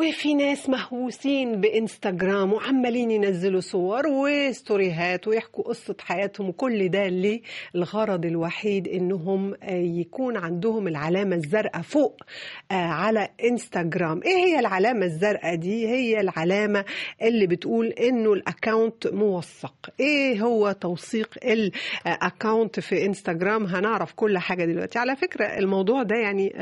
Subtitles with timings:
[0.00, 7.08] وفي ناس مهووسين بإنستغرام وعمالين ينزلوا صور و stories هات ويحكوا قصة حياتهم وكل ده
[7.08, 7.40] ليه؟
[7.74, 12.22] الغرض الوحيد إنهم يكون عندهم العلامة الزرقاء فوق
[12.70, 16.84] على إنستغرام إيه هي العلامة الزرقاء دي؟ هي العلامة
[17.22, 24.38] اللي بتقول إنه ال account موثق إيه هو توثيق ال account في إنستغرام هنعرف كل
[24.38, 26.52] حاجة دلوقتي على فكرة الموضوع ده يعني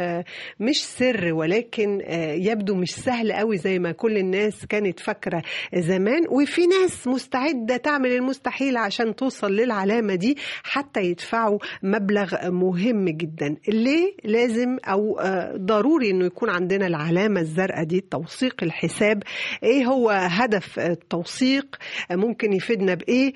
[0.60, 2.00] مش سر ولكن
[2.48, 5.42] يبدو مش سهل قوي زي ما كل الناس كانت فاكرة
[5.74, 6.23] زمان.
[6.28, 13.56] وفي ناس مستعدة تعمل المستحيل عشان توصل للعلامة دي حتى يدفعوا مبلغ مهم جدا.
[13.69, 15.20] ليه؟ لازم أو
[15.56, 19.22] ضروري أنه يكون عندنا العلامة الزرقاء دي توثيق الحساب.
[19.62, 21.77] إيه هو هدف التوثيق؟
[22.10, 23.33] ممكن يفيدنا بإيه؟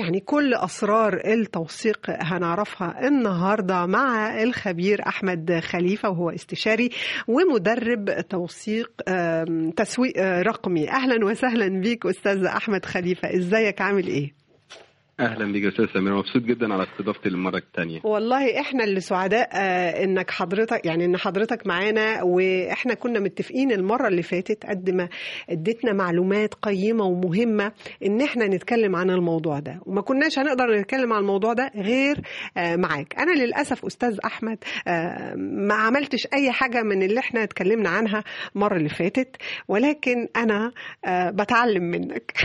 [0.00, 6.90] يعني كل أسرار التوثيق هنعرفها النهاردة مع الخبير أحمد خليفة وهو استشاري
[7.28, 8.55] ومدرب توثيق
[9.76, 10.90] تسويق رقمي.
[10.90, 13.36] أهلا وسهلا بيك أستاذ أحمد خليفة.
[13.36, 14.45] إزيك؟ عامل إيه؟
[15.20, 16.14] أهلا بيك يا أستاذ سمير.
[16.16, 21.16] مبسوط جدا على استضافتي للمرة الثانية والله إحنا اللي سعداء آه إنك حضرتك يعني إن
[21.16, 25.08] حضرتك معانا وإحنا كنا متفقين المرة اللي فاتت قد ما
[25.50, 27.72] اديتنا معلومات قيمة ومهمة
[28.06, 29.80] إن إحنا نتكلم عن الموضوع ده.
[29.86, 32.20] وما كناش هنقدر نتكلم عن الموضوع ده غير
[32.56, 33.14] آه معاك.
[33.18, 38.24] أنا للأسف أستاذ أحمد آه ما عملتش أي حاجة من اللي إحنا اتكلمنا عنها
[38.56, 39.36] المرة اللي فاتت
[39.68, 40.72] ولكن أنا
[41.30, 42.32] بتعلم منك.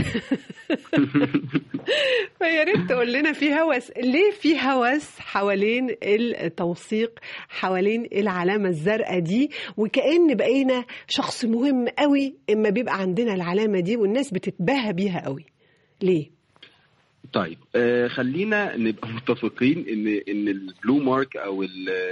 [2.62, 3.92] يا ريت تقول لنا في هوس.
[3.98, 12.70] ليه في هوس حوالين التوثيق حوالين العلامة الزرقاء دي؟ وكأن بقينا شخص مهم قوي إما
[12.70, 15.46] بيبقى عندنا العلامة دي والناس بتتباهى بيها قوي.
[16.02, 16.30] ليه؟
[17.34, 21.64] طيب آه خلينا نبقى متفقين إن إن البلو مارك أو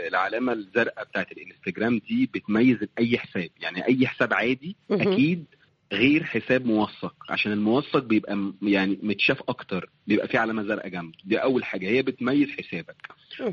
[0.08, 3.49] العلامة الزرقاء بتاعت الإنستجرام دي بتميز اي حساب.
[3.61, 5.45] يعني أي حساب عادي أكيد
[5.94, 11.17] غير حساب موثق عشان الموثق بيبقى يعني متشاف أكتر بيبقى فيه علامة زرقاء جنبه.
[11.26, 12.95] دي أول حاجة هي بتميز حسابك.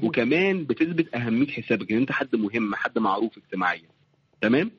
[0.03, 3.89] وكمان بتثبت أهمية حسابك إن أنت حد مهم حد معروف اجتماعيا.
[4.41, 4.71] تمام؟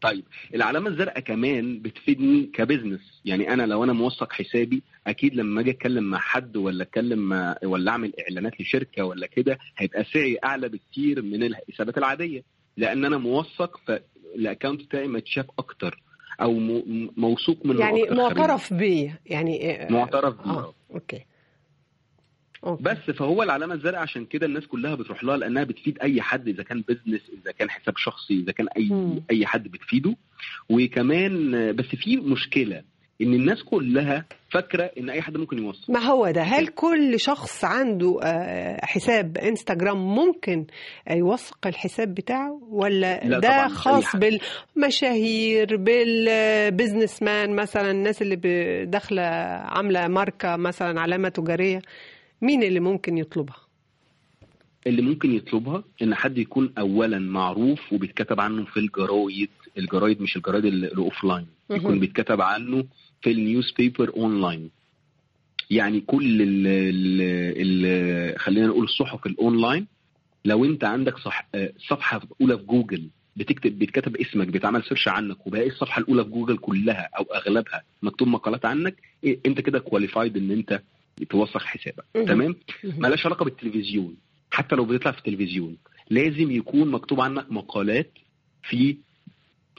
[0.00, 0.24] طيب
[0.54, 3.20] العلامة الزرقاء كمان بتفيدني ك business.
[3.24, 7.90] يعني أنا لو أنا موثق حسابي أكيد لما أجي أتكلم مع حد ولا أتكلم ولا
[7.90, 12.42] أعمل إعلانات لشركة ولا كده هيبقى سعري أعلى بكتير من الحسابات العادية.
[12.76, 16.02] لأن أنا موثق فال account بتاعي متشاف أكتر.
[16.42, 16.58] أو
[17.16, 20.74] موثوق منه يعني معترف بيه يعني معترف بيه آه.
[20.94, 21.24] أوكي.
[22.64, 26.48] أوكي بس فهو العلامة الزرقاء عشان كده الناس كلها بتروح لها لأنها بتفيد أي حد
[26.48, 29.22] إذا كان business إذا كان حساب شخصي إذا كان أي م.
[29.30, 30.16] أي حد بتفيده
[30.70, 32.82] وكمان بس في مشكلة
[33.22, 35.92] إن الناس كلها فاكرة إن أي حد ممكن يوصل.
[35.92, 38.18] ما هو ده؟ هل كل شخص عنده
[38.82, 40.66] حساب إنستغرام ممكن
[41.10, 48.36] يوثق الحساب بتاعه؟ ولا لا ده خاص بالمشاهير بالبزنس مان مثلا الناس اللي
[48.86, 51.82] داخلة عاملة ماركة مثلا علامة تجارية؟
[52.42, 53.56] مين اللي ممكن يطلبها؟
[54.86, 59.48] اللي ممكن يطلبها إن حد يكون اولا معروف وبيتكتب عنه في الجرايد
[59.78, 62.84] الجرايد مش الجرايد ال offline يكون بيتكتب عنه
[63.22, 64.70] في ال newspaper online.
[65.70, 66.66] يعني كل ال
[67.56, 69.86] ال خلينا نقول الصحف الأونلاين
[70.44, 71.48] لو أنت عندك صح
[71.88, 76.56] صفحة أولى في جوجل بتكتب بيتكتب اسمك بيتعمل search عنك وبقى الصفحة الأولى في جوجل
[76.56, 80.82] كلها أو أغلبها مكتوب مقالات عنك إيه أنت كده qualified إن أنت
[81.30, 82.04] توثق حسابك.
[82.14, 84.16] تمام؟ مالهاش علاقة بالتلفزيون.
[84.50, 85.76] حتى لو بتطلع في التلفزيون
[86.10, 88.10] لازم يكون مكتوب عنك مقالات
[88.62, 88.96] في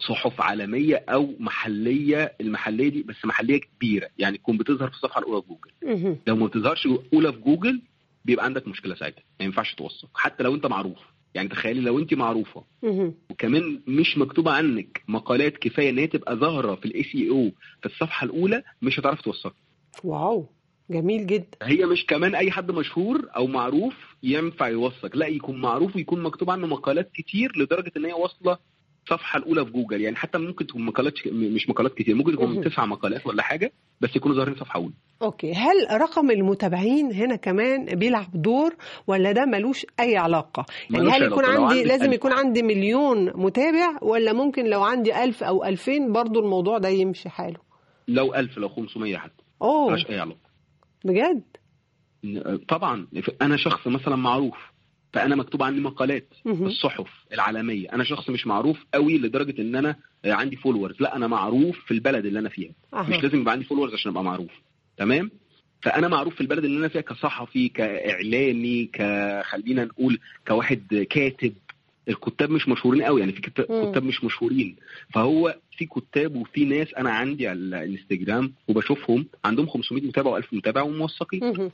[0.07, 4.09] صحف عالمية أو محلية المحلية دي بس محلية كبيرة.
[4.17, 5.71] يعني تكون بتظهر في الصفحه الأولى في جوجل.
[6.27, 7.81] لو ما بتظهرش اولى في جوجل
[8.25, 9.23] بيبقى عندك مشكلة ساعتها.
[9.39, 10.97] ما ينفعش توثق حتى لو أنت معروف.
[11.33, 12.63] يعني تخيلي لو أنت معروفة.
[13.29, 17.51] وكمان مش مكتوبة عنك مقالات كفاية إن هي تبقى ظاهرة في الاي سي أو
[17.81, 19.55] في الصفحة الأولى مش هتعرف توثق
[20.03, 20.45] wow
[20.89, 21.57] جميل جدا.
[21.61, 23.93] هي مش كمان أي حد مشهور أو معروف
[24.23, 25.15] ينفع يوثق.
[25.15, 28.57] لا يكون معروف ويكون مكتوب عنه مقالات كتير لدرجة إن هي واصلة
[29.03, 32.85] الصفحه الأولى في جوجل يعني حتى ممكن تكون مقالات مش مقالات كتير ممكن تكون تسع
[32.85, 33.71] مقالات ولا حاجة
[34.01, 34.93] بس يكونوا ظاهرين صفحة أولى.
[35.21, 35.53] okay.
[35.53, 38.75] هل رقم المتابعين هنا كمان بيلعب دور
[39.07, 42.13] ولا ده ملوش أي علاقة؟ يعني هل يكون عندي لازم.
[42.13, 47.29] يكون عندي مليون متابع ولا ممكن لو عندي ألف أو ألفين برضو الموضوع ده يمشي
[47.29, 47.59] حاله؟
[48.07, 49.43] لو ألف لو 500 حتى.
[49.61, 49.87] أوه.
[49.87, 50.51] ملهاش أي علاقة.
[51.05, 51.43] بجد؟
[52.67, 53.07] طبعا.
[53.41, 54.57] أنا شخص مثلا معروف.
[55.13, 57.93] فأنا مكتوب عني مقالات في الصحف العالمية.
[57.93, 62.25] أنا شخص مش معروف قوي لدرجة إن أنا عندي followers لا أنا معروف في البلد
[62.25, 62.71] اللي أنا فيها.
[62.93, 63.01] أه.
[63.09, 64.51] مش لازم يبقى عندي followers عشان أبقى معروف.
[64.97, 65.31] تمام؟
[65.81, 71.53] فأنا معروف في البلد اللي أنا فيها كصحفي كإعلامي كخلينا نقول كواحد كاتب.
[72.09, 73.41] الكتاب مش مشهورين قوي يعني في.
[73.41, 74.75] كتاب مش مشهورين.
[75.13, 80.81] فهو في كتاب وفي ناس أنا عندي على الإنستجرام وبشوفهم عندهم 500 متابع و1000 متابع
[80.81, 81.71] وموثقين.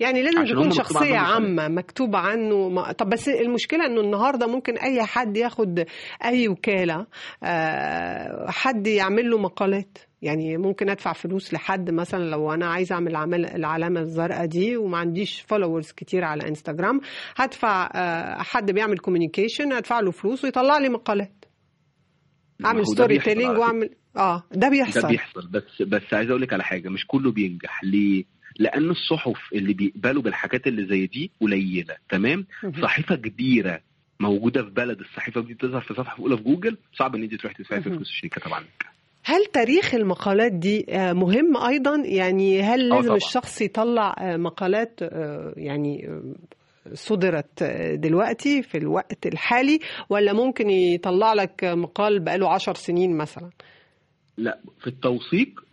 [0.00, 2.92] يعني لازم تكون شخصية عامة مكتوب عنه ما...
[2.92, 5.84] طب بس المشكلة إنه النهاردة ممكن أي حد ياخد
[6.24, 7.06] أي وكالة
[7.42, 9.98] آه، حد يعمل له مقالات.
[10.22, 14.98] يعني ممكن أدفع فلوس لحد مثلا لو أنا عايزه أعمل العمل العلامة الزرقاء دي وما
[14.98, 17.00] عنديش followers كتير على انستغرام
[17.36, 21.44] هدفع آه، حد بيعمل communication أدفع له فلوس ويطلع لي مقالات.
[22.64, 23.58] أعمل storytelling.
[23.58, 25.48] واعمل آه ده بيحصل ده بيحصل.
[25.50, 27.84] بس بس عايز أقول لك على حاجة مش كله بينجح.
[27.84, 28.24] ليه؟
[28.58, 32.46] لأن الصحف اللي بيقبلوا بالحاجات اللي زي دي قليلة تمام؟
[32.82, 33.80] صحيفة كبيرة
[34.20, 37.52] موجودة في بلد الصحيفة دي تظهر في صفحة اولى في جوجل صعب إن انت تروح
[37.52, 37.94] تدفعي مهم.
[37.96, 38.86] فلوس يتكتب عنك
[39.24, 43.16] هل تاريخ المقالات دي آه، مهم أيضا يعني هل آه لازم طبعاً.
[43.16, 45.00] الشخص يطلع آه، مقالات
[45.56, 46.20] يعني
[46.92, 47.62] صدرت
[47.94, 49.78] دلوقتي في الوقت الحالي
[50.10, 53.50] ولا ممكن يطلع لك مقال بقاله عشر سنين مثلا
[54.36, 55.64] لا في التوثيق.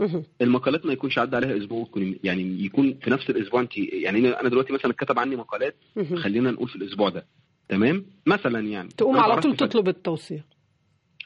[0.41, 1.89] المقالات ما يكونش عدى عليها أسبوع
[2.23, 3.61] يعني يكون في نفس الأسبوع.
[3.61, 5.75] أنت يعني أنا دلوقتي مثلا اتكتب عني مقالات.
[6.15, 7.25] خلينا نقول في الأسبوع ده.
[7.69, 8.89] تمام؟ مثلا يعني.
[8.89, 9.57] تقوم على طول.
[9.57, 10.43] تطلب التوثيق.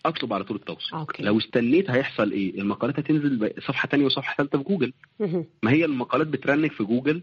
[0.05, 0.95] أطلب على طول التوثيق.
[0.95, 1.23] okay.
[1.23, 4.93] لو استنيت هيحصل إيه؟ المقالات هتنزل صفحة تانية وصفحة ثالثه في جوجل.
[5.63, 7.21] ما هي المقالات بت rank في جوجل؟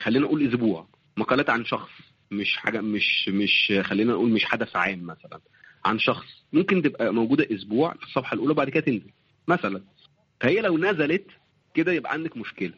[0.00, 0.88] خلينا نقول أسبوع.
[1.16, 1.90] مقالات عن شخص
[2.30, 5.40] مش حاجة مش مش خلينا نقول مش حدث عام مثلا.
[5.84, 6.26] عن شخص.
[6.52, 9.10] ممكن تبقى موجودة أسبوع في الصفحة الأولى وبعد كده تنزل.
[9.48, 9.80] مثلا.
[10.40, 11.26] فهي لو نزلت
[11.74, 12.72] كده يبقى عندك مشكلة.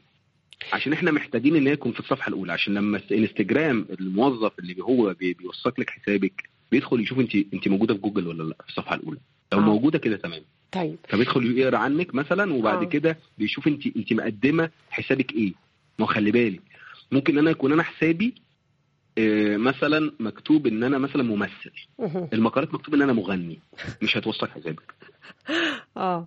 [0.73, 2.53] عشان إحنا محتاجين إن هي تكون في الصفحة الأولى.
[2.53, 7.95] عشان لما الإنستجرام الموظف اللي هو بي- بيوثق لك حسابك بيدخل يشوف انت انت موجودة
[7.95, 9.19] في جوجل ولا لا في الصفحة الأولى.
[9.53, 9.63] لو آه.
[9.63, 10.43] موجودة كده تمام.
[10.73, 10.97] طيب.
[11.09, 12.89] فبيدخل يقرأ عنك مثلا وبعد آه.
[12.89, 15.53] كده بيشوف انت انت مقدمة حسابك إيه.
[15.99, 16.63] ما هو خلي بالك.
[17.13, 18.35] ممكن أنا يكون أنا حسابي
[19.19, 21.73] آه، مثلا مكتوب إن أنا مثلا ممثل.
[22.33, 23.59] المقالات مكتوب إن أنا مغني.
[24.03, 24.95] مش هتوثق حسابك.
[25.97, 26.27] آه.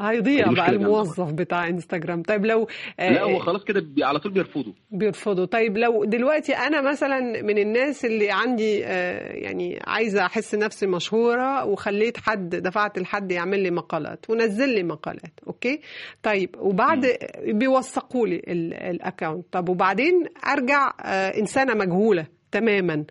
[0.00, 2.66] هيضيع دي بقى الموظف بتاع انستغرام طيب لو
[3.00, 7.42] آه، لا هو خلاص كده بي- على طول بيرفضوا بيرفضوا طيب لو دلوقتي أنا مثلا
[7.42, 13.60] من الناس اللي عندي آه، يعني عايزة أحس نفسي مشهورة وخليت حد دفعت لحد يعمل
[13.60, 15.80] لي مقالات ونزل لي مقالات okay؟
[16.22, 17.06] طيب وبعد
[17.44, 23.04] بيوثقوا لي ال- account طب وبعدين أرجع آه، إنسانة مجهولة تماما.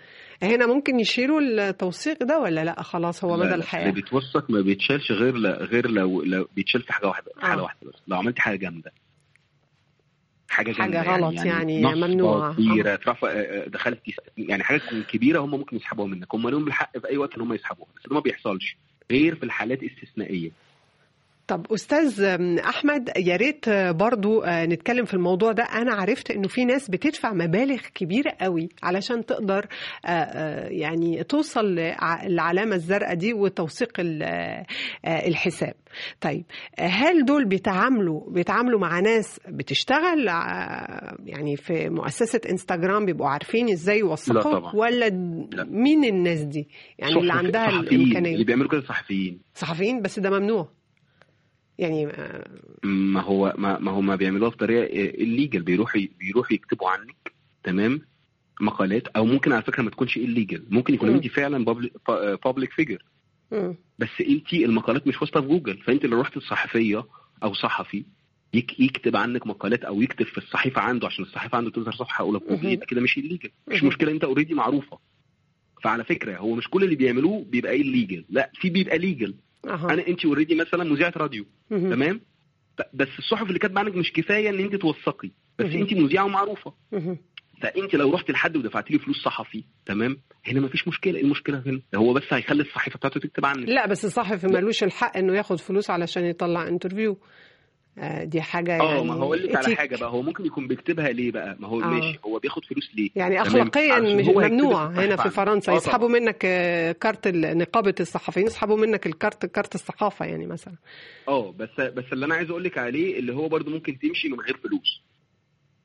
[0.44, 3.82] هنا ممكن يشيلوا التوثيق ده ولا لا؟ خلاص هو لا، مدى لا، الحياة.
[3.82, 5.48] اللي بيتوثق ما بيتشالش غير ل...
[5.48, 7.64] غير لو لو بيتشال في حاجة واحدة في حاله آه.
[7.64, 8.00] واحدة بس.
[8.08, 8.92] لو عملتي حاجة جامدة.
[10.50, 12.54] حاجة حاجة جامده غلط يعني نصبة ممنوعة.
[12.54, 16.36] كبيره ترفع آه، دخلت يس- يعني حاجة كبيرة هم ممكن يسحبوها منك.
[16.36, 18.78] هم لهم الحق في أي وقت إن هم يسحبوها بس ده ما بيحصلش.
[19.12, 20.52] غير في الحالات استثنائية.
[21.48, 22.22] طب أستاذ
[22.60, 27.78] أحمد يا ريت برضو نتكلم في الموضوع ده أنا عرفت إنه في ناس بتدفع مبالغ
[27.96, 29.66] كبيرة قوي علشان تقدر
[30.70, 33.92] يعني توصل للعلامه الزرقاء دي وتوثيق
[35.06, 35.74] الحساب
[36.22, 36.46] طيب
[36.80, 40.28] هل دول بيتعاملوا بيتعاملوا مع ناس بتشتغل
[41.26, 44.76] يعني في مؤسسة انستغرام بيبقوا عارفين إزاي يوثقوا.
[44.76, 45.64] ولا لا.
[45.64, 46.68] مين الناس دي
[47.00, 48.02] يعني اللي عندها صحفيين.
[48.02, 50.70] الامكانيه اللي بيعملوا كده صحفيين صحفيين بس ده ممنوع
[51.80, 52.06] يعني
[52.84, 54.86] ما هو ما, ما هم بيعملوها بطريقه
[55.24, 57.34] illegal بيروحوا بيروحوا يكتبوا عنك
[57.64, 58.02] تمام؟
[58.62, 61.10] مقالات أو ممكن على فكرة ما تكونش illegal ممكن يكون.
[61.10, 61.66] انت فعلا
[62.46, 63.04] public figure.
[64.00, 65.78] بس انت المقالات مش واصلة في جوجل.
[65.78, 67.06] فانت اللي رحت الصحفيه
[67.44, 68.06] أو صحفي
[68.54, 72.40] يك يكتب عنك مقالات أو يكتب في الصحيفة عنده عشان الصحيفة عنده تظهر صفحة أولى
[72.40, 72.66] في جوجل.
[72.72, 73.84] يبقى كده مش illegal مش.
[73.84, 75.00] مشكلة انت already معروفة.
[75.84, 79.36] فعلى فكرة هو مش كل اللي بيعملوه بيبقى إيه illegal لا في بيبقى legal
[79.68, 79.94] أها.
[79.94, 81.46] أنا انت already مثلا مذيعة راديو.
[81.70, 82.22] تمام
[82.94, 85.66] بس الصحف اللي كاتبه عنك مش كفاية إن انت توثقي بس.
[85.66, 87.18] انت مذيعة ومعروفة مهم.
[87.62, 90.18] فانت لو رحت لحد ودفعت لي فلوس صحفي تمام
[90.48, 94.06] هنا مفيش مشكلة إيه المشكلة هنا هو بس هيخلي الصحيفة بتاعته تكتب عنك لا بس
[94.06, 97.18] الصحفي ملوش الحق إنه ياخد فلوس علشان يطلع interview
[98.24, 99.76] دي حاجة آه يعني ما هقول لك على.
[99.76, 101.86] حاجة بقى هو ممكن يكون بيكتبها ليه بقى ما هو آه.
[101.86, 105.30] ماشي هو بياخد فلوس ليه يعني؟ اخلاقيا مش هو ممنوع هنا في.
[105.30, 106.10] فرنسا آه يسحبوا.
[106.10, 110.74] منك آه، كارت نقابة الصحفيين يسحبوا منك الكارت كارت الصحافة يعني مثلا
[111.28, 114.40] آه بس بس اللي أنا عايز أقول لك عليه اللي هو برضو ممكن تمشي من
[114.40, 115.02] غير فلوس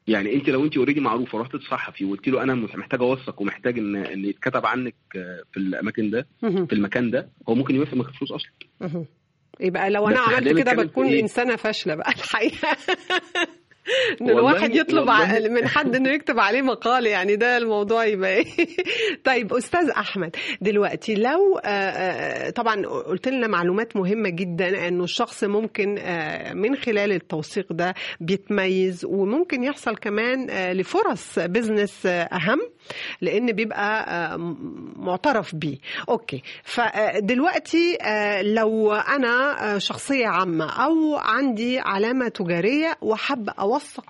[0.07, 3.97] يعني أنت لو أنت already معروفة رحت لصحفي وقلت له أنا محتاج أوثق ومحتاج ان
[3.97, 6.26] إن يتكتب عنك آه، في الأماكن ده.
[6.40, 9.05] في المكان ده هو ممكن يوافق من غير فلوس أصلا.
[9.61, 12.76] يبقى لو أنا عملت كده بكون إيه؟ إنسانة فاشلة بقى الحقيقة.
[14.21, 15.11] إن الواحد يطلب
[15.50, 18.47] من حد إنه يكتب عليه مقال يعني ده الموضوع يبقى إيه.
[19.25, 21.61] طيب أستاذ أحمد دلوقتي لو
[22.57, 25.88] طبعا قلت لنا معلومات مهمة جدا إنه الشخص ممكن
[26.55, 32.61] من خلال التوثيق ده بيتميز وممكن يحصل كمان لفرص business أهم.
[33.20, 34.38] لأن بيبقى
[34.97, 35.78] معترف بيه.
[36.09, 36.42] okay.
[36.64, 37.99] فدلوقتي
[38.42, 44.04] لو أنا شخصية عامة أو عندي علامة تجارية وحابه اوثق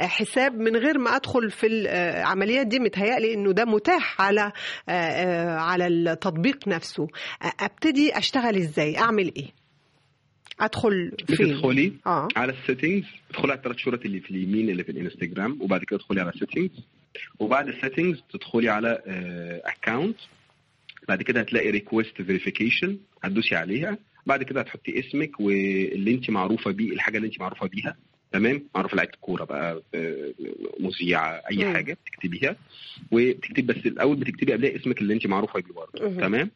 [0.00, 4.52] الحساب من غير ما ادخل في العمليات دي متهيألي انه ده متاح على
[5.58, 7.08] على التطبيق نفسه.
[7.60, 9.46] ابتدي اشتغل إزاي؟ اعمل إيه؟
[10.60, 12.28] ادخل فين؟ تدخلي آه.
[12.36, 15.98] على ال settings تدخلي على الثلاث شرط اللي في اليمين اللي في الانستجرام وبعد كده
[15.98, 16.70] تدخلي على ال settings
[17.38, 19.02] وبعد ال settings تدخلي على
[19.64, 20.16] account
[21.08, 23.98] بعد كده هتلاقي request verification هتدوسي عليها.
[24.26, 27.96] بعد كده هتحطي اسمك واللي انت معروفة بيه الحاجة اللي انت معروفة بيها.
[28.32, 29.82] تمام؟ معروفة لعيبة كوره بقى
[30.80, 31.72] مذيعة أي.
[31.72, 32.56] حاجة بتكتبيها.
[33.10, 36.20] وبتكتبي بس الأول بتكتبي قبلها اسمك اللي انت معروفة بيه برضه.
[36.20, 36.50] تمام؟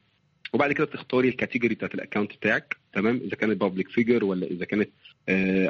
[0.54, 4.46] وبعد كده تختاري ال category بتاعت ال account بتاعك تمام؟ إذا كانت public figure ولا
[4.46, 4.88] إذا كانت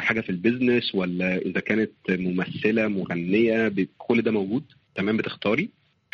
[0.00, 4.64] حاجة في ال business ولا إذا كانت ممثلة مغنية كل ده موجود
[4.94, 5.68] تمام؟ بتختاري.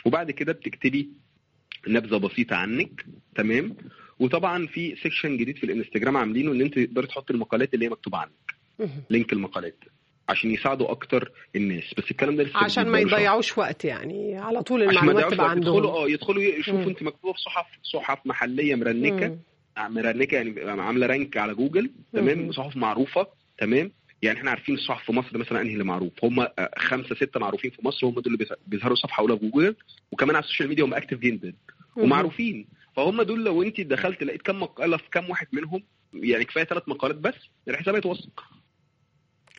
[0.04, 1.08] وبعد كده بتكتبي
[1.88, 3.76] نبذة بسيطة عنك تمام؟
[4.18, 8.18] وطبعا في section جديد في الإنستجرام عاملينه إن أنت تقدري تحطي المقالات اللي هي مكتوبة
[8.18, 8.30] عنك.
[9.10, 9.76] link المقالات.
[10.30, 11.84] عشان يصعدوا أكتر الناس.
[11.98, 14.38] بس الكلام ده لسه عشان ما يضيعوش وقت يعني.
[14.38, 15.76] على طول المعلومات تبقى عندهم.
[15.76, 19.28] يدخلوا آه يدخلوا يشوفوا أنت مكتوبه في صحف صحف محلية مرنكة.
[19.28, 19.94] مم.
[19.94, 23.26] مرنكة يعني عاملة rank على جوجل تمام؟ صحف معروفة
[23.58, 26.46] تمام؟ يعني إحنا عارفين الصحف في مصر مثلا أنهي اللي معروف؟ هم
[26.78, 29.76] خمسة ستة معروفين في مصر هم دول اللي بيظهروا صفحة أولى في جوجل
[30.12, 31.52] وكمان على ال social media هم active جدا
[31.96, 32.66] ومعروفين.
[32.96, 35.82] فهم دول لو أنت دخلت لقيت كم مقالة في كم واحد منهم
[36.14, 37.34] يعني كفاية ثلاث مقالات بس
[37.68, 38.44] الحساب هيتوثق.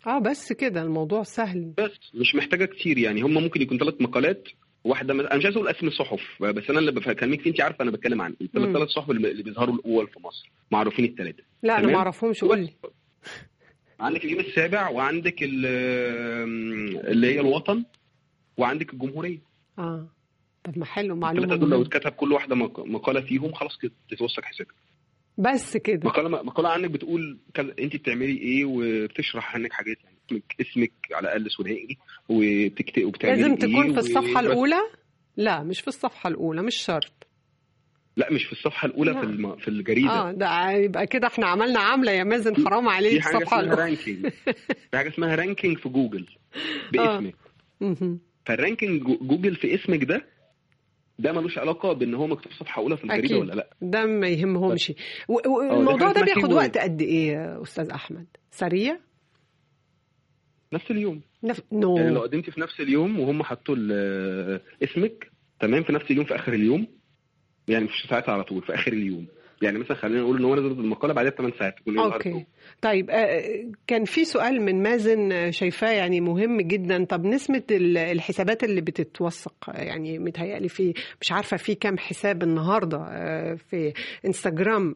[0.07, 1.73] آه بس كده الموضوع سهل.
[1.77, 3.21] بس مش محتاجة كتير يعني.
[3.21, 4.47] هم ممكن يكون ثلاث مقالات.
[4.83, 8.21] واحدة أنا مش عايز أقول أسم الصحف بس أنا اللي بكلمك انت عارفة أنا بتكلم
[8.21, 10.51] عن الثلاث صحف اللي بيظهروا الأول في مصر.
[10.71, 11.43] معروفين الثلاثة.
[11.63, 12.69] لا أنا ما اعرفهمش قول لي.
[13.99, 17.83] عندك اليوم السابع وعندك اللي هي الوطن
[18.57, 19.39] وعندك الجمهورية.
[19.79, 20.07] آه.
[20.63, 24.43] طب ما حلو معلومة الثلاثه دول لو اتكتب كل واحدة مقالة فيهم خلاص كده تتوثق
[24.43, 24.73] حسابك.
[25.37, 26.09] بس كده.
[26.09, 31.49] مقالة مقالة عنك بتقول انت بتعملي إيه وبتشرح عنك حاجات يعني اسمك اسمك على الأقل
[31.57, 31.97] ثنائي
[32.29, 34.79] وبتكتب وبتعملي لازم تكون إيه في الصفحة الأولى؟
[35.37, 37.27] لا مش في الصفحة الأولى مش شرط.
[38.17, 39.55] لا مش في الصفحة الأولى في الم...
[39.55, 40.09] في الجريدة.
[40.11, 43.75] آه ده يبقى كده إحنا عملنا عملة يا مازن حرام عليك في حاجة الصفحة اسمها
[43.75, 44.27] رانكينج
[44.91, 46.25] في حاجة اسمها ranking في جوجل
[46.93, 47.35] باسمك.
[47.81, 48.17] آه.
[48.45, 50.25] فال ranking جوجل في اسمك ده
[51.21, 53.37] ده ملوش علاقة بإن هو مكتوب صفحة أولى في الجريدة.
[53.37, 53.69] ولا لأ.
[53.81, 54.93] ده ما يهمهمش.
[55.27, 58.99] والموضوع ده بياخد وقت قد إيه يا أستاذ أحمد؟ سريع؟
[60.73, 61.21] نفس اليوم.
[61.43, 61.61] نف...
[61.71, 61.97] no.
[61.97, 63.75] يعني لو قدمتي في نفس اليوم وهم حطوا
[64.83, 66.87] اسمك تمام في نفس اليوم في آخر اليوم؟
[67.67, 69.27] يعني مش ساعتها على طول في آخر اليوم.
[69.61, 71.77] يعني مثلا خلينا نقول إن هو نزل المقاله بعدها بثمان ساعات.
[71.77, 72.45] تكون okay.
[72.81, 73.11] طيب
[73.87, 77.05] كان في سؤال من مازن شايفاه يعني مهم جدا.
[77.05, 82.97] طب نسبه الحسابات اللي بتتوثق يعني متهيألي في مش عارفة في كام حساب النهارده
[83.55, 83.93] في
[84.25, 84.95] انستغرام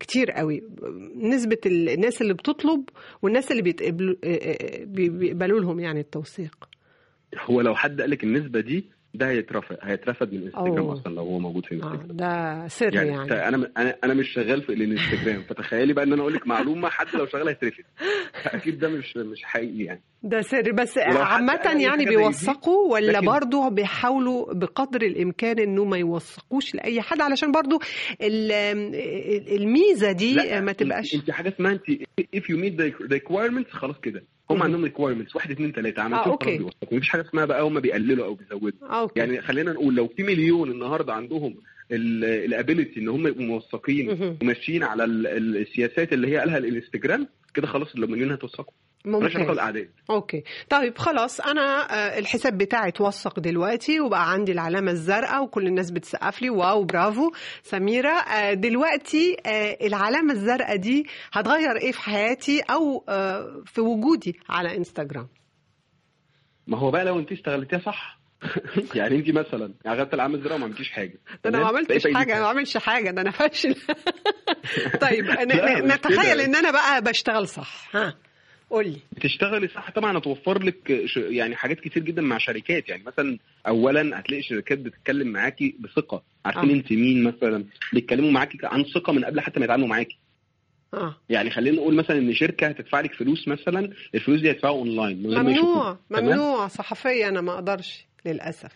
[0.00, 0.62] كتير قوي.
[1.16, 2.84] نسبة الناس اللي بتطلب
[3.22, 4.14] والناس اللي بيتقبلوا
[4.84, 6.68] بيقبلوا لهم يعني التوثيق.
[7.40, 11.38] هو لو حد قال لك النسبة دي ده هيترفض هيترفض من انستجرام أصلا لو هو
[11.38, 13.48] موجود في انستجرام آه ده سر يعني, يعني.
[13.48, 17.06] أنا أنا أنا مش شغال في الإنستجرام فتخيلي بقى إن أنا أقول لك معلومة حد
[17.14, 17.84] لو شغال هيترفض.
[18.46, 20.00] أكيد ده مش مش حقيقي يعني.
[20.22, 20.72] ده سر.
[20.72, 27.52] بس عامة يعني بيوثقوا ولا برضه بيحاولوا بقدر الإمكان إنه ما يوثقوش لأي حد؟ علشان
[27.52, 27.78] برضه
[29.56, 31.82] الميزة دي ما تبقاش إنت حاجة اسمها إنت
[32.36, 34.24] if you meet the requirements خلاص كده.
[34.50, 36.66] هم عندهم requirements واحد اثنين ثلاثة عملتهم آه okay.
[36.92, 38.88] مفيش حاجة اسمها بقى هم بيقللوا أو بيزودوا.
[38.90, 39.18] آه okay.
[39.20, 41.54] يعني خلينا نقول لو في مليون النهارده عندهم
[41.92, 47.94] ال ability إن هم يبقوا موثقين وماشيين على السياسات اللي هي قالها الإنستجرام كده خلاص
[47.94, 50.44] المليون هتوثقوا ممكن الاعداد okay.
[50.70, 51.86] طيب خلاص أنا
[52.18, 56.50] الحساب بتاعي اتوثق دلوقتي وبقى عندي العلامة الزرقاء وكل الناس بتسقف لي.
[56.50, 57.30] wow برافو.
[57.62, 59.36] سميرة دلوقتي
[59.82, 63.04] العلامة الزرقاء دي هتغير إيه في حياتي أو
[63.66, 65.28] في وجودي على انستغرام
[66.66, 68.20] ما هو بقى لو انت استغلتيها صح.
[68.94, 71.20] يعني انت مثلا اخدت العلامة الزرقاء وما عملتيش حاجة.
[71.44, 73.74] ده أنا ما عملتش حاجة أنا ما عملتش حاجة ده أنا فاشل
[75.00, 75.24] طيب
[75.84, 77.96] نتخيل إن أنا بقى بشتغل صح.
[77.96, 78.14] ها.
[78.74, 83.38] قول لي بتشتغلي صح طبعا هتوفر لك يعني حاجات كتير جدا مع شركات يعني مثلا
[83.66, 86.74] اولا هتلاقي شركات بتتكلم معاكي بثقة عارفين آه.
[86.74, 90.18] أنت مين مثلا بيتكلموا معاكي عن ثقة من قبل حتى ما يتعاملوا معاكي
[90.94, 95.22] آه يعني خلينا نقول مثلا إن شركة هتدفع لك فلوس مثلا الفلوس دي هتدفعها أونلاين
[95.22, 95.98] من غير ما ممنوع.
[96.10, 98.72] تمام؟ ممنوع صحفيه أنا ما أقدرش للأسف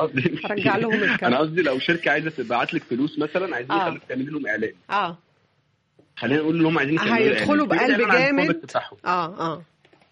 [0.50, 1.32] رجع لهم الكلام.
[1.32, 3.98] أنا قصدي لو شركة عايزة تبعت لك فلوس مثلا عايزين آه.
[4.08, 5.18] تعملي لهم إعلان آه
[6.16, 7.66] خلينا نقول اللي هم عايزين هيدخلوا.
[7.66, 8.70] بقلب جامد.
[9.04, 9.62] آه آه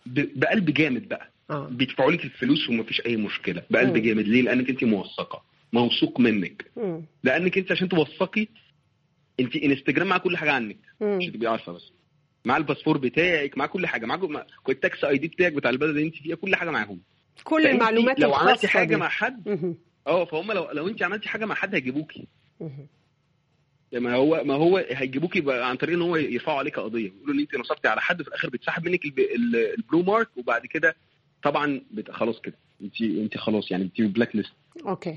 [0.06, 4.02] بقلب جامد بقى آه بيدفعوا لك الفلوس ومفيش أي مشكلة بقلب مم.
[4.02, 5.42] جامد ليه لأنك أنت موثقة
[5.72, 7.02] موثوق منك مم.
[7.24, 8.46] لأنك أنت عشان توثقي
[9.40, 10.76] أنت انستجرام مع كل حاجة عنك.
[11.00, 11.92] مش تبقي عارفة بس
[12.44, 16.14] مع الباسبور بتاعك مع كل حاجة مع ال tax ID بتاعك بتاع البلد اللي أنت
[16.16, 17.00] فيها كل حاجة معاهم
[17.44, 18.96] كل المعلومات لو عملتي حاجة دي.
[18.96, 19.76] مع حد.
[20.06, 22.26] آه فهم لو لو أنت عملتي حاجة مع حد هيجيبوكي.
[23.92, 27.06] ما هو ما هو هيجيبوكي بقى عن طريق إن هو يرفعوا عليك قضية.
[27.16, 30.66] يقولوا إن أنت نصبتي على حد في الآخر بتسحب منك الب- ال- البلو مارك وبعد
[30.66, 30.94] كده
[31.42, 31.80] طبعا
[32.10, 32.54] خلاص كده.
[32.82, 34.52] انت أنت خلاص يعني انت black list
[34.86, 35.16] okay.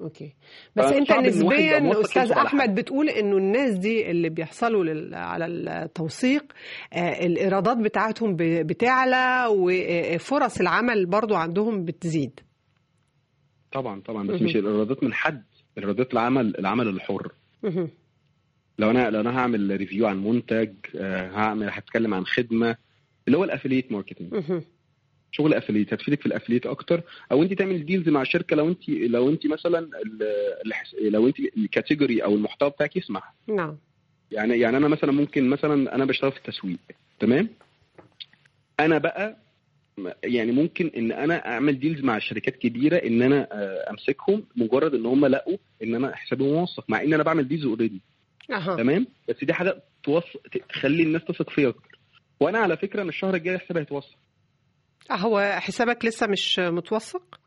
[0.00, 0.32] okay.
[0.76, 2.74] بس أنت نسبيا أستاذ أحمد.
[2.74, 5.14] بتقول إنه الناس دي اللي بيحصلوا لل...
[5.14, 6.52] على التوثيق
[6.92, 8.42] آه الإيرادات بتاعتهم ب...
[8.42, 12.40] بتعلى وفرص العمل برضو عندهم بتزيد.
[13.72, 14.26] طبعا طبعا.
[14.26, 14.42] بس.
[14.42, 15.44] مش الإيرادات من حد
[15.78, 17.32] ايرادات العمل العمل الحر.
[18.78, 22.76] لو أنا لو أنا هعمل review عن منتج آه، هعمل هتكلم عن خدمة
[23.26, 24.44] اللي هو ال affiliate marketing.
[25.32, 27.02] شغل affiliate هتفيدك في ال affiliate أكتر.
[27.32, 29.90] أو أنت تعمل deals مع شركة لو انت لو أنت مثلا
[31.02, 33.34] لو أنت ال category أو المحتوى بتاعك يسمح.
[33.48, 33.76] نعم.
[34.30, 36.78] يعني يعني أنا مثلا ممكن مثلا أنا بشتغل في التسويق.
[37.20, 37.48] تمام؟
[38.80, 39.36] أنا بقى
[40.24, 45.06] يعني ممكن إن أنا أعمل deals مع شركات كبيرة إن أنا آه، أمسكهم مجرد إن
[45.06, 48.00] هم لقوا إن أنا حسابي موثق مع إن أنا بعمل deals already
[48.76, 51.98] تمام؟ بس دي حاجة توثق تخلي الناس تثق فيا أكتر.
[52.40, 54.18] وأنا على فكرة ان الشهر الجاي حسابي هيتوثق
[55.10, 57.40] آه، هو حسابك لسه مش متوثق؟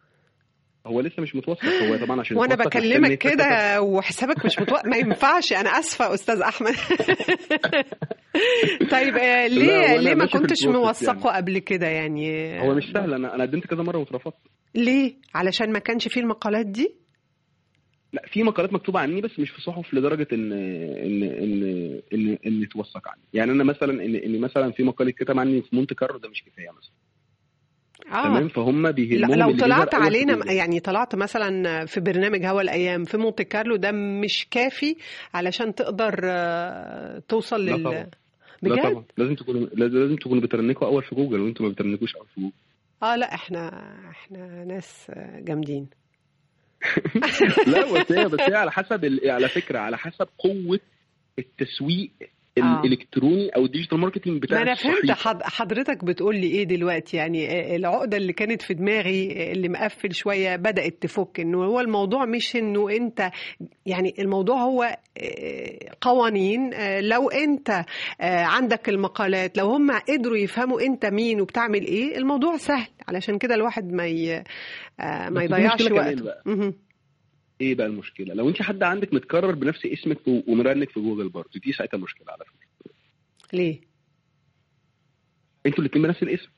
[0.87, 1.65] هو لسه مش متوثق.
[1.65, 5.53] هو طبعا عشان وأنا بكلمك كده وحسابك مش متوثق ما ينفعش.
[5.53, 6.73] أنا آسفة أستاذ أحمد.
[8.91, 13.13] طيب آه، ليه ليه ما كنتش ال process موثقه قبل كده يعني؟ هو مش سهل.
[13.13, 14.35] أنا أنا قدمت كذا مرة واترفضت.
[14.75, 17.00] ليه؟ علشان ما كانش فيه المقالات دي؟
[18.13, 22.69] لا في مقالات مكتوبة عني بس مش في صحف لدرجة إن إن إن إن إن
[22.69, 23.21] توثق عني.
[23.33, 26.43] يعني أنا مثلا إن إن مثلا في مقال اتكتب عني في مونت كارلو ده مش
[26.43, 26.91] كفاية مثلا.
[28.11, 28.23] آه.
[28.23, 30.51] تمام؟ فهم بيهمهم لو طلعت علينا.
[30.51, 34.95] يعني طلعت مثلا في برنامج هوا الأيام في مونت كارلو ده مش كافي
[35.33, 38.09] علشان تقدر آه، توصل لا لل طبعا.
[38.61, 39.03] لا طبعا.
[39.17, 42.15] لازم تكونوا لازم تكونوا بت rank وا أول في جوجل وأنتوا ما بت rank وش
[42.15, 42.53] أول في جوجل.
[43.03, 43.69] آه لا إحنا
[44.09, 46.00] إحنا ناس آه، جامدين.
[47.67, 50.79] لا بس هي على حسب على فكرة على حسب قوة
[51.39, 52.11] التسويق.
[52.57, 55.11] الإلكتروني أو ال digital marketing بتاع ما أنا فهمت
[55.43, 60.13] حضرتك بتقول لي إيه دلوقتي؟ يعني آه، العقدة اللي كانت في دماغي آه، اللي مقفل
[60.13, 63.31] شوية بدأت تفك إنه هو الموضوع مش إنه أنت
[63.85, 67.69] يعني الموضوع هو آه، قوانين آه، لو أنت
[68.21, 73.55] آه، عندك المقالات لو هم قدروا يفهموا أنت مين وبتعمل إيه الموضوع سهل علشان كده
[73.55, 74.43] الواحد ما ي...
[74.99, 76.33] آه، ما يضيعش وقته.
[77.61, 81.71] إيه بقى المشكلة؟ لو انت حد عندك متكرر بنفس اسمك ومرنك في جوجل برضه دي
[81.71, 82.91] ساعتها مشكلة على فكرة.
[83.53, 83.81] ليه؟
[85.65, 86.49] أنتوا الاثنين بنفس الاسم.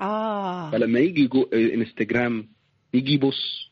[0.00, 0.70] آه.
[0.70, 1.42] فلما يجي جو...
[1.52, 2.48] انستجرام
[2.94, 3.70] يجي يبص.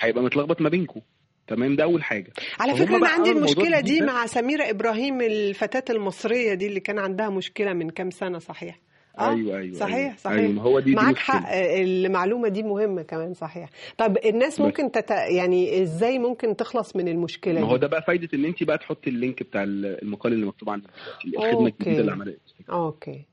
[0.00, 1.00] هيبقى متلخبط ما بينكم.
[1.46, 2.32] تمام؟ ده أول حاجة.
[2.60, 4.00] على أنا بقى عندي المشكلة دي.
[4.00, 8.78] مع سميرة إبراهيم الفتاة المصرية دي اللي كان عندها مشكلة من كام سنة صحيح؟
[9.18, 10.16] آه، أيوه أيوه صحيح أيوة.
[10.16, 11.16] صحيح أيوه ما هو دي, معاك.
[11.18, 14.60] حق المعلومة دي مهمة كمان صحيح طب الناس.
[14.60, 15.10] ممكن تت...
[15.10, 19.10] يعني إزاي ممكن تخلص من المشكلة ما هو ده بقى فايدة إن انت بقى تحطي
[19.10, 20.88] ال link بتاع المقال اللي مكتوب دلوقتي
[21.26, 21.66] الخدمة okay.
[21.66, 23.24] الجديدة اللي انستجرام okay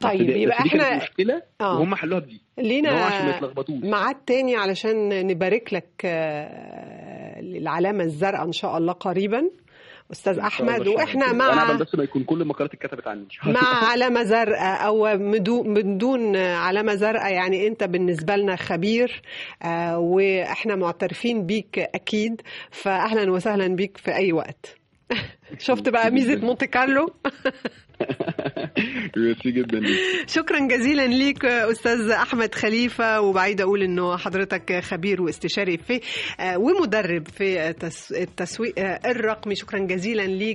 [0.00, 1.78] طيب يبقى إحنا مشكلة آه.
[1.78, 2.40] وهم حلوها بدي
[2.88, 8.78] هو عشان ما لينا يتلخبطوش ميعاد تاني علشان نبارك لك آه، العلامة الزرقاء إن شاء
[8.78, 9.50] الله قريبا
[10.12, 11.32] أستاذ أحمد وإحنا.
[11.32, 13.28] مع أنا بس ما يكون كل المقالات اتكتبت عني.
[13.46, 19.22] مع علامة زرقاء مدو- من دون علامة زرقاء يعني أنت بالنسبة لنا خبير
[19.62, 24.76] آه، وإحنا معترفين بيك أكيد فأهلا وسهلا بيك في أي وقت.
[25.58, 27.06] شفت بقى ميزة مونte كارلو؟
[29.16, 29.80] ميرسي جدا.
[30.26, 36.00] شكرا جزيلا ليك أستاذ أحمد خليفة وبعيد أقول أنه حضرتك خبير واستشاري في
[36.40, 40.42] آه، ومدرب في التس- التسويق آه، الرقمي شكرا جزيلا ليك